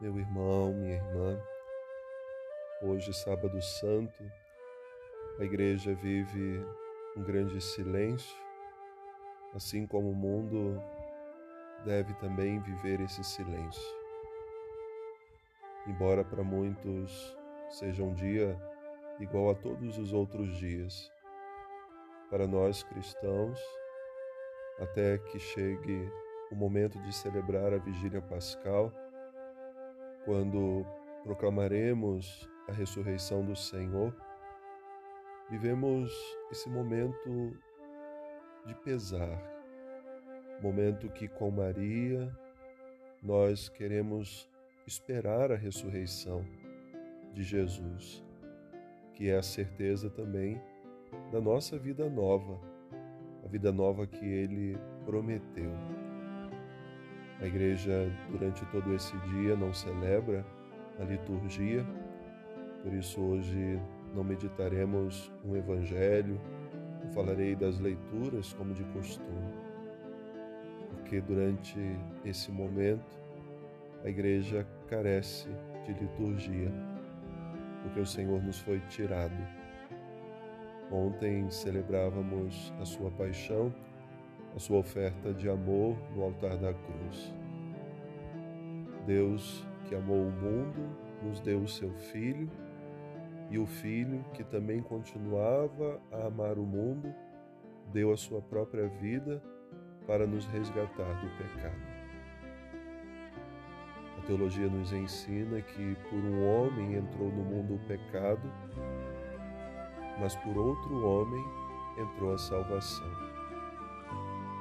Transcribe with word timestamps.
meu 0.00 0.16
irmão, 0.16 0.72
minha 0.72 0.94
irmã. 0.94 1.42
Hoje, 2.82 3.12
Sábado 3.12 3.60
Santo, 3.60 4.22
a 5.40 5.44
Igreja 5.44 5.92
vive 5.92 6.64
um 7.16 7.24
grande 7.24 7.60
silêncio, 7.60 8.36
assim 9.52 9.88
como 9.88 10.10
o 10.10 10.14
mundo 10.14 10.80
deve 11.84 12.14
também 12.14 12.60
viver 12.60 13.00
esse 13.00 13.24
silêncio. 13.24 13.98
Embora 15.84 16.24
para 16.24 16.44
muitos 16.44 17.36
seja 17.70 18.04
um 18.04 18.14
dia 18.14 18.56
igual 19.18 19.50
a 19.50 19.54
todos 19.56 19.98
os 19.98 20.12
outros 20.12 20.56
dias, 20.58 21.10
para 22.30 22.46
nós 22.46 22.84
cristãos, 22.84 23.60
até 24.78 25.18
que 25.18 25.40
chegue 25.40 26.08
o 26.52 26.54
momento 26.54 27.02
de 27.02 27.12
celebrar 27.12 27.74
a 27.74 27.78
vigília 27.78 28.22
pascal, 28.22 28.92
quando 30.28 30.84
proclamaremos 31.24 32.46
a 32.68 32.72
ressurreição 32.72 33.42
do 33.42 33.56
Senhor, 33.56 34.14
vivemos 35.48 36.12
esse 36.50 36.68
momento 36.68 37.56
de 38.66 38.74
pesar, 38.74 39.42
momento 40.60 41.08
que 41.08 41.28
com 41.28 41.50
Maria 41.50 42.30
nós 43.22 43.70
queremos 43.70 44.46
esperar 44.86 45.50
a 45.50 45.56
ressurreição 45.56 46.44
de 47.32 47.42
Jesus, 47.42 48.22
que 49.14 49.30
é 49.30 49.38
a 49.38 49.42
certeza 49.42 50.10
também 50.10 50.60
da 51.32 51.40
nossa 51.40 51.78
vida 51.78 52.06
nova, 52.06 52.60
a 53.42 53.48
vida 53.48 53.72
nova 53.72 54.06
que 54.06 54.26
ele 54.26 54.76
prometeu. 55.06 55.72
A 57.40 57.46
igreja, 57.46 58.10
durante 58.30 58.66
todo 58.66 58.92
esse 58.94 59.16
dia, 59.18 59.56
não 59.56 59.72
celebra 59.72 60.44
a 60.98 61.04
liturgia, 61.04 61.86
por 62.82 62.92
isso 62.92 63.20
hoje 63.20 63.80
não 64.12 64.24
meditaremos 64.24 65.32
um 65.44 65.54
evangelho, 65.54 66.40
não 67.04 67.10
falarei 67.12 67.54
das 67.54 67.78
leituras 67.78 68.52
como 68.54 68.74
de 68.74 68.82
costume, 68.86 69.52
porque 70.90 71.20
durante 71.20 71.78
esse 72.24 72.50
momento 72.50 73.16
a 74.04 74.08
igreja 74.08 74.66
carece 74.88 75.48
de 75.86 75.92
liturgia, 75.92 76.72
porque 77.82 78.00
o 78.00 78.06
Senhor 78.06 78.42
nos 78.42 78.58
foi 78.58 78.80
tirado. 78.88 79.36
Ontem 80.90 81.48
celebrávamos 81.50 82.72
a 82.80 82.84
sua 82.84 83.10
paixão 83.12 83.72
a 84.54 84.58
sua 84.58 84.78
oferta 84.78 85.32
de 85.32 85.48
amor 85.48 85.96
no 86.14 86.22
altar 86.22 86.56
da 86.56 86.72
cruz. 86.72 87.34
Deus, 89.06 89.66
que 89.88 89.94
amou 89.94 90.26
o 90.26 90.30
mundo, 90.30 90.96
nos 91.22 91.40
deu 91.40 91.60
o 91.60 91.68
seu 91.68 91.90
Filho, 91.94 92.50
e 93.50 93.58
o 93.58 93.66
Filho, 93.66 94.24
que 94.34 94.44
também 94.44 94.82
continuava 94.82 96.00
a 96.12 96.26
amar 96.26 96.58
o 96.58 96.66
mundo, 96.66 97.14
deu 97.92 98.12
a 98.12 98.16
sua 98.16 98.42
própria 98.42 98.86
vida 98.88 99.42
para 100.06 100.26
nos 100.26 100.44
resgatar 100.46 101.20
do 101.20 101.28
pecado. 101.38 101.98
A 104.18 104.26
teologia 104.26 104.68
nos 104.68 104.92
ensina 104.92 105.62
que 105.62 105.96
por 106.10 106.18
um 106.18 106.46
homem 106.46 106.96
entrou 106.96 107.28
no 107.28 107.44
mundo 107.44 107.76
o 107.76 107.86
pecado, 107.86 108.52
mas 110.20 110.34
por 110.36 110.56
outro 110.58 111.06
homem 111.06 111.44
entrou 111.98 112.34
a 112.34 112.38
salvação. 112.38 113.37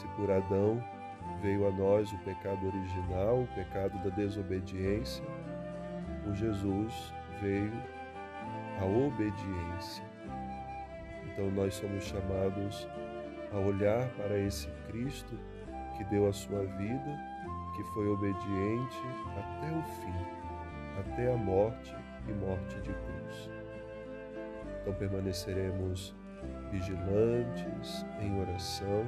Se 0.00 0.08
por 0.16 0.30
Adão 0.30 0.82
veio 1.42 1.68
a 1.68 1.70
nós 1.70 2.10
o 2.10 2.18
pecado 2.20 2.66
original, 2.66 3.42
o 3.42 3.46
pecado 3.48 4.02
da 4.02 4.08
desobediência, 4.08 5.22
por 6.24 6.34
Jesus 6.34 7.12
veio 7.38 7.70
a 8.80 8.84
obediência. 8.86 10.02
Então 11.26 11.50
nós 11.50 11.74
somos 11.74 12.02
chamados 12.04 12.88
a 13.52 13.58
olhar 13.58 14.08
para 14.16 14.38
esse 14.38 14.68
Cristo 14.88 15.38
que 15.98 16.04
deu 16.04 16.26
a 16.26 16.32
sua 16.32 16.64
vida, 16.64 17.18
que 17.76 17.84
foi 17.92 18.08
obediente 18.08 19.02
até 19.36 19.70
o 19.70 19.82
fim, 19.82 20.14
até 20.98 21.30
a 21.30 21.36
morte 21.36 21.94
e 22.26 22.32
morte 22.32 22.80
de 22.80 22.90
cruz. 22.90 23.50
Então 24.80 24.94
permaneceremos 24.94 26.16
vigilantes 26.70 28.06
em 28.18 28.40
oração 28.40 29.04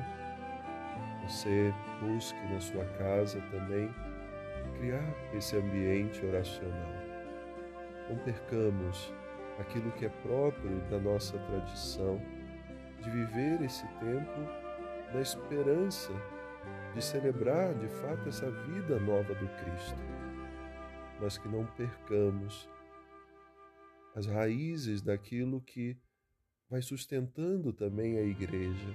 você 1.23 1.73
busque 2.01 2.39
na 2.53 2.61
sua 2.61 2.85
casa 2.99 3.41
também 3.51 3.89
criar 4.79 5.15
esse 5.35 5.57
ambiente 5.57 6.25
oracional. 6.27 6.93
Não 8.09 8.17
percamos 8.19 9.13
aquilo 9.59 9.91
que 9.93 10.07
é 10.07 10.09
próprio 10.09 10.81
da 10.91 10.99
nossa 10.99 11.39
tradição, 11.39 12.21
de 13.01 13.11
viver 13.11 13.63
esse 13.63 13.87
tempo 13.99 14.41
na 15.13 15.21
esperança 15.21 16.13
de 16.95 17.03
celebrar 17.03 17.75
de 17.75 17.89
fato 17.89 18.29
essa 18.29 18.51
vida 18.51 18.99
nova 19.01 19.35
do 19.35 19.49
Cristo, 19.49 19.99
mas 21.21 21.39
que 21.39 21.49
não 21.49 21.65
percamos 21.67 22.69
as 24.15 24.27
raízes 24.27 25.01
daquilo 25.01 25.61
que 25.61 25.97
vai 26.69 26.83
sustentando 26.83 27.73
também 27.73 28.19
a 28.19 28.23
igreja 28.23 28.95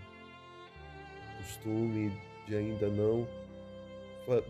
costume 1.38 2.12
de 2.46 2.56
ainda 2.56 2.90
não 2.90 3.28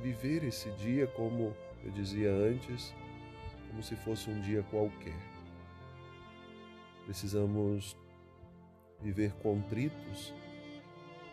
viver 0.02 0.44
esse 0.44 0.70
dia 0.72 1.08
como 1.08 1.56
eu 1.84 1.92
dizia 1.92 2.32
antes, 2.32 2.94
como 3.70 3.84
se 3.84 3.96
fosse 3.96 4.30
um 4.30 4.42
dia 4.42 4.64
qualquer. 4.64 5.18
Precisamos 7.06 7.96
viver 9.02 9.32
contritos 9.44 10.34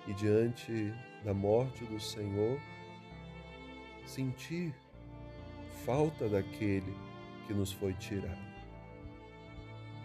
e 0.06 0.12
diante 0.12 0.92
da 1.24 1.32
morte 1.32 1.84
do 1.86 1.98
Senhor 1.98 2.60
sentir 4.06 4.74
falta 5.84 6.28
daquele 6.28 6.94
que 7.46 7.54
nos 7.54 7.72
foi 7.72 7.94
tirado. 7.94 8.54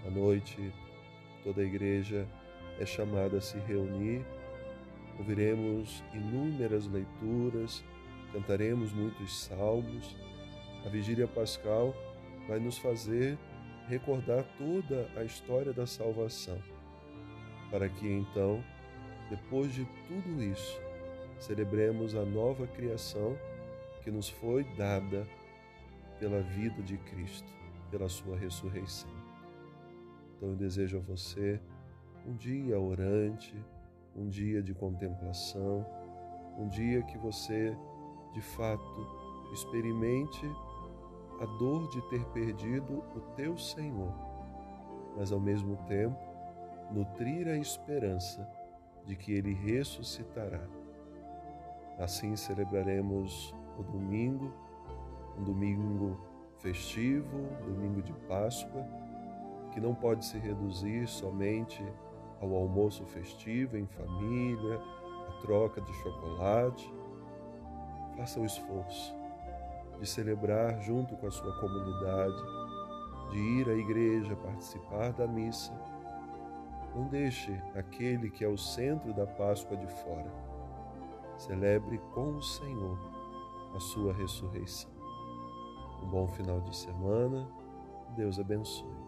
À 0.05 0.09
noite, 0.09 0.73
toda 1.43 1.61
a 1.61 1.65
igreja 1.65 2.25
é 2.79 2.85
chamada 2.85 3.37
a 3.37 3.41
se 3.41 3.57
reunir 3.59 4.25
ouviremos 5.19 6.01
inúmeras 6.13 6.87
leituras, 6.87 7.83
cantaremos 8.31 8.93
muitos 8.93 9.43
salmos. 9.43 10.15
A 10.85 10.89
vigília 10.89 11.27
pascal 11.27 11.93
vai 12.47 12.59
nos 12.59 12.77
fazer 12.77 13.37
recordar 13.87 14.45
toda 14.57 15.09
a 15.17 15.23
história 15.23 15.73
da 15.73 15.85
salvação, 15.85 16.57
para 17.69 17.89
que 17.89 18.07
então, 18.07 18.63
depois 19.29 19.73
de 19.73 19.85
tudo 20.07 20.41
isso, 20.41 20.79
celebremos 21.39 22.15
a 22.15 22.23
nova 22.23 22.65
criação 22.65 23.37
que 24.03 24.11
nos 24.11 24.29
foi 24.29 24.63
dada 24.77 25.27
pela 26.19 26.41
vida 26.41 26.81
de 26.81 26.97
Cristo, 26.97 27.51
pela 27.91 28.07
sua 28.07 28.37
ressurreição. 28.37 29.09
Então 30.37 30.49
eu 30.49 30.55
desejo 30.55 30.97
a 30.97 31.01
você 31.01 31.59
um 32.25 32.35
dia 32.35 32.79
orante, 32.79 33.55
um 34.19 34.27
dia 34.27 34.61
de 34.61 34.73
contemplação, 34.73 35.85
um 36.57 36.67
dia 36.67 37.01
que 37.03 37.17
você, 37.17 37.75
de 38.33 38.41
fato, 38.41 39.07
experimente 39.53 40.45
a 41.39 41.45
dor 41.57 41.87
de 41.87 42.01
ter 42.09 42.25
perdido 42.25 43.01
o 43.15 43.21
teu 43.37 43.57
Senhor, 43.57 44.13
mas 45.15 45.31
ao 45.31 45.39
mesmo 45.39 45.77
tempo 45.87 46.19
nutrir 46.91 47.47
a 47.47 47.55
esperança 47.55 48.45
de 49.05 49.15
que 49.15 49.31
ele 49.31 49.53
ressuscitará. 49.53 50.67
Assim 51.97 52.35
celebraremos 52.35 53.55
o 53.77 53.83
domingo, 53.83 54.53
um 55.37 55.43
domingo 55.43 56.19
festivo, 56.57 57.47
domingo 57.65 58.01
de 58.01 58.11
Páscoa, 58.27 58.85
que 59.71 59.79
não 59.79 59.95
pode 59.95 60.25
se 60.25 60.37
reduzir 60.37 61.07
somente 61.07 61.81
ao 62.41 62.53
almoço 62.55 63.05
festivo 63.05 63.77
em 63.77 63.85
família, 63.85 64.81
a 65.27 65.41
troca 65.41 65.81
de 65.81 65.93
chocolate. 65.93 66.93
Faça 68.17 68.39
o 68.39 68.45
esforço 68.45 69.15
de 69.99 70.07
celebrar 70.07 70.81
junto 70.81 71.15
com 71.17 71.27
a 71.27 71.31
sua 71.31 71.59
comunidade, 71.59 72.41
de 73.31 73.37
ir 73.37 73.69
à 73.69 73.73
igreja, 73.73 74.35
participar 74.35 75.11
da 75.13 75.27
missa. 75.27 75.73
Não 76.95 77.07
deixe 77.07 77.51
aquele 77.75 78.29
que 78.29 78.43
é 78.43 78.47
o 78.47 78.57
centro 78.57 79.13
da 79.13 79.27
Páscoa 79.27 79.77
de 79.77 79.87
fora. 79.87 80.31
Celebre 81.37 81.99
com 82.13 82.37
o 82.37 82.41
Senhor 82.41 82.97
a 83.75 83.79
sua 83.79 84.13
ressurreição. 84.13 84.89
Um 86.03 86.07
bom 86.07 86.27
final 86.27 86.59
de 86.61 86.75
semana. 86.75 87.47
Deus 88.15 88.39
abençoe. 88.39 88.98